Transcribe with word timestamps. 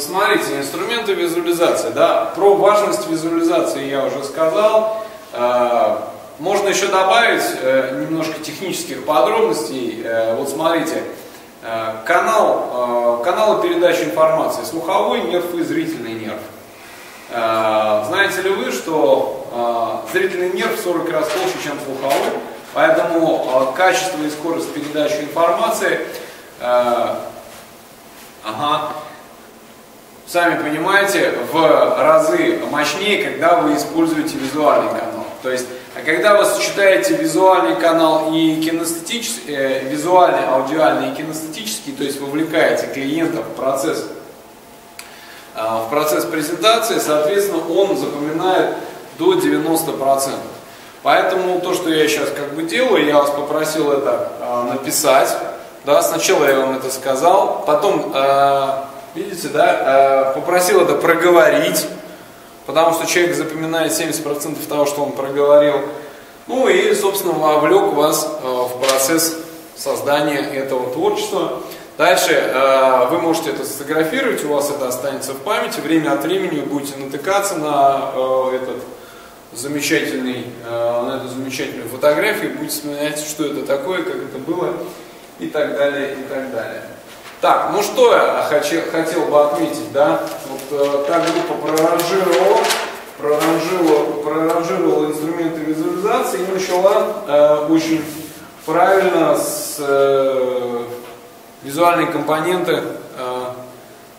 смотрите, 0.00 0.58
инструменты 0.58 1.14
визуализации, 1.14 1.90
да, 1.90 2.26
про 2.34 2.54
важность 2.54 3.08
визуализации 3.08 3.86
я 3.86 4.04
уже 4.04 4.24
сказал. 4.24 5.04
Э, 5.32 5.98
можно 6.38 6.68
еще 6.68 6.86
добавить 6.86 7.42
э, 7.60 8.04
немножко 8.08 8.40
технических 8.40 9.04
подробностей. 9.04 10.02
Э, 10.04 10.34
вот 10.36 10.48
смотрите, 10.48 11.02
канал, 12.06 13.20
каналы 13.24 13.60
передачи 13.60 14.04
информации, 14.04 14.62
слуховой 14.62 15.22
нерв 15.22 15.52
и 15.54 15.62
зрительный 15.64 16.14
нерв. 16.14 16.38
Знаете 17.30 18.42
ли 18.42 18.50
вы, 18.50 18.70
что 18.70 20.04
зрительный 20.12 20.50
нерв 20.50 20.78
в 20.78 20.84
40 20.84 21.10
раз 21.10 21.26
толще, 21.26 21.58
чем 21.64 21.76
слуховой, 21.84 22.30
поэтому 22.74 23.72
качество 23.76 24.22
и 24.22 24.30
скорость 24.30 24.72
передачи 24.72 25.20
информации 25.20 26.06
ага, 28.44 28.92
сами 30.28 30.62
понимаете, 30.62 31.32
в 31.50 32.00
разы 32.00 32.60
мощнее, 32.70 33.24
когда 33.24 33.56
вы 33.56 33.76
используете 33.76 34.36
визуальный 34.36 34.90
канал. 34.90 35.26
То 35.42 35.50
есть, 35.50 35.66
а 35.96 36.04
когда 36.04 36.36
вы 36.36 36.44
сочетаете 36.44 37.16
визуальный 37.16 37.76
канал 37.76 38.32
и 38.32 38.60
кинестетический, 38.60 39.54
э, 39.54 39.88
визуальный, 39.88 40.46
аудиальный 40.46 41.12
и 41.12 41.14
кинестетический, 41.14 41.92
то 41.92 42.04
есть 42.04 42.20
вовлекаете 42.20 42.88
клиента 42.92 43.42
в 43.42 43.56
процесс, 43.56 44.04
э, 45.54 45.60
в 45.60 45.88
процесс 45.88 46.24
презентации, 46.24 46.98
соответственно, 46.98 47.62
он 47.68 47.96
запоминает 47.96 48.76
до 49.18 49.34
90%. 49.34 50.34
Поэтому 51.02 51.60
то, 51.60 51.74
что 51.74 51.88
я 51.90 52.06
сейчас 52.06 52.28
как 52.30 52.54
бы 52.54 52.64
делаю, 52.64 53.06
я 53.06 53.18
вас 53.18 53.30
попросил 53.30 53.92
это 53.92 54.32
э, 54.40 54.62
написать. 54.74 55.34
Да, 55.86 56.02
сначала 56.02 56.44
я 56.44 56.58
вам 56.58 56.76
это 56.76 56.90
сказал, 56.90 57.64
потом 57.64 58.12
э, 58.14 58.68
Видите, 59.14 59.48
да? 59.48 60.32
Э, 60.32 60.34
попросил 60.34 60.82
это 60.82 60.94
проговорить, 60.94 61.86
потому 62.66 62.92
что 62.94 63.06
человек 63.06 63.34
запоминает 63.34 63.92
70% 63.92 64.66
того, 64.68 64.86
что 64.86 65.02
он 65.02 65.12
проговорил. 65.12 65.80
Ну 66.46 66.68
и, 66.68 66.94
собственно, 66.94 67.32
вовлек 67.32 67.94
вас 67.94 68.38
э, 68.42 68.46
в 68.46 68.78
процесс 68.80 69.36
создания 69.76 70.40
этого 70.40 70.92
творчества. 70.92 71.60
Дальше 71.96 72.32
э, 72.32 73.08
вы 73.10 73.18
можете 73.18 73.50
это 73.50 73.64
сфотографировать, 73.64 74.44
у 74.44 74.48
вас 74.48 74.70
это 74.70 74.88
останется 74.88 75.32
в 75.32 75.38
памяти. 75.38 75.80
Время 75.80 76.12
от 76.12 76.22
времени 76.22 76.60
вы 76.60 76.66
будете 76.66 76.96
натыкаться 76.98 77.56
на 77.56 78.12
этот 78.54 78.82
замечательный, 79.52 80.46
на 80.70 81.16
эту 81.16 81.28
замечательную 81.28 81.88
фотографию, 81.88 82.52
будете 82.52 82.74
вспоминать, 82.74 83.18
что 83.18 83.46
это 83.46 83.64
такое, 83.64 84.02
как 84.02 84.16
это 84.16 84.38
было 84.38 84.74
и 85.38 85.46
так 85.46 85.74
далее, 85.76 86.12
и 86.12 86.22
так 86.28 86.52
далее. 86.52 86.82
Так, 87.40 87.70
ну 87.72 87.80
что 87.82 88.16
я 88.16 88.44
хочу, 88.48 88.80
хотел 88.90 89.26
бы 89.26 89.44
отметить, 89.44 89.92
да? 89.92 90.22
Вот 90.48 90.60
э, 90.80 91.04
та 91.06 91.20
группа 91.20 91.54
проранжировала, 91.54 92.58
проранжировала, 93.16 94.22
проранжировала 94.24 95.06
инструменты 95.06 95.60
визуализации 95.60 96.40
и 96.40 96.52
начала 96.52 97.22
э, 97.28 97.66
очень 97.70 98.04
правильно 98.66 99.36
с 99.36 99.76
э, 99.78 100.82
визуальной 101.62 102.10
компоненты, 102.10 102.72
э, 102.72 102.82
то 103.16 103.54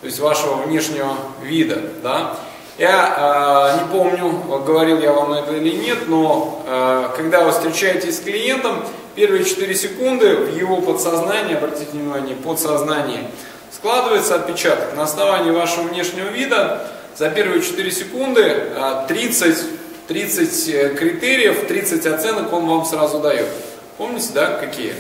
есть 0.05 0.19
вашего 0.19 0.61
внешнего 0.61 1.13
вида, 1.41 1.81
да? 2.01 2.37
Я 2.79 3.75
э, 3.75 3.83
не 3.83 3.91
помню, 3.91 4.31
говорил 4.65 5.01
я 5.01 5.11
вам 5.11 5.33
это 5.33 5.53
или 5.53 5.75
нет, 5.75 6.07
но 6.07 6.63
э, 6.65 7.09
когда 7.17 7.43
вы 7.43 7.51
встречаетесь 7.51 8.15
с 8.15 8.19
клиентом, 8.21 8.85
первые 9.15 9.43
4 9.43 9.75
секунды 9.75 10.33
в 10.37 10.55
его 10.55 10.77
подсознании, 10.77 11.57
обратите 11.57 11.91
внимание, 11.91 12.37
подсознание, 12.37 13.29
складывается 13.69 14.35
отпечаток. 14.35 14.95
На 14.95 15.03
основании 15.03 15.51
вашего 15.51 15.89
внешнего 15.89 16.29
вида 16.29 16.87
за 17.17 17.29
первые 17.29 17.61
4 17.61 17.91
секунды 17.91 18.71
30, 19.09 19.57
а, 19.57 20.07
30 20.07 20.69
э, 20.69 20.95
критериев, 20.95 21.67
30 21.67 22.05
оценок 22.05 22.53
он 22.53 22.65
вам 22.65 22.85
сразу 22.85 23.19
дает. 23.19 23.49
Помните, 23.97 24.29
да, 24.33 24.55
какие? 24.55 24.93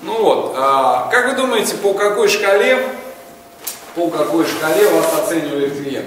Ну 0.00 0.22
вот, 0.22 0.54
а, 0.56 1.10
как 1.10 1.28
вы 1.28 1.36
думаете, 1.36 1.74
по 1.74 1.92
какой 1.92 2.28
шкале, 2.28 2.82
по 3.98 4.08
какой 4.10 4.46
шкале 4.46 4.88
вас 4.90 5.12
оценивает 5.24 5.76
клиент? 5.76 6.06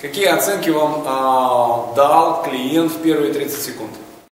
Какие 0.00 0.26
оценки 0.26 0.70
вам 0.70 1.02
а, 1.04 1.92
дал 1.96 2.44
клиент 2.44 2.92
в 2.92 3.02
первые 3.02 3.32
30 3.32 3.60
секунд? 3.60 3.90